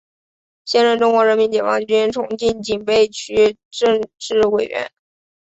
[0.65, 4.89] 现任中国人民解放军重庆警备区政治委员。